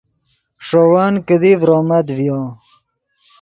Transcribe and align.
ݰے 0.65 0.81
ون 0.91 1.13
کیدی 1.27 1.51
ڤرومت 1.61 2.05
ڤیو 2.17 2.39